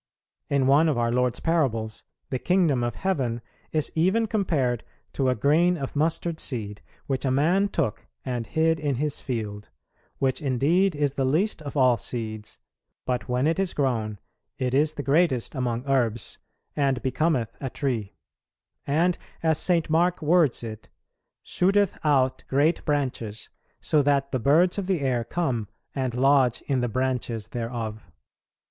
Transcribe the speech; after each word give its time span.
In 0.49 0.65
one 0.65 0.89
of 0.89 0.97
our 0.97 1.11
Lord's 1.11 1.39
parables 1.39 2.05
"the 2.31 2.39
Kingdom 2.39 2.83
of 2.83 2.95
Heaven" 2.95 3.39
is 3.71 3.91
even 3.93 4.25
compared 4.25 4.83
to 5.13 5.29
"a 5.29 5.35
grain 5.35 5.77
of 5.77 5.95
mustard 5.95 6.39
seed, 6.39 6.81
which 7.05 7.23
a 7.23 7.29
man 7.29 7.67
took 7.67 8.07
and 8.25 8.47
hid 8.47 8.79
in 8.79 8.95
his 8.95 9.19
field; 9.21 9.69
which 10.17 10.41
indeed 10.41 10.95
is 10.95 11.13
the 11.13 11.23
least 11.23 11.61
of 11.61 11.77
all 11.77 11.97
seeds, 11.97 12.57
but 13.05 13.29
when 13.29 13.45
it 13.45 13.59
is 13.59 13.75
grown 13.75 14.17
it 14.57 14.73
is 14.73 14.95
the 14.95 15.03
greatest 15.03 15.53
among 15.53 15.83
herbs, 15.85 16.39
and 16.75 17.03
becometh 17.03 17.55
a 17.61 17.69
tree," 17.69 18.15
and, 18.87 19.19
as 19.43 19.59
St. 19.59 19.87
Mark 19.87 20.19
words 20.19 20.63
it, 20.63 20.89
"shooteth 21.43 22.03
out 22.03 22.43
great 22.47 22.83
branches, 22.85 23.49
so 23.81 24.01
that 24.01 24.31
the 24.31 24.39
birds 24.39 24.79
of 24.79 24.87
the 24.87 25.01
air 25.01 25.23
come 25.23 25.67
and 25.93 26.15
lodge 26.15 26.61
in 26.63 26.79
the 26.81 26.89
branches 26.89 27.49
thereof." 27.49 28.11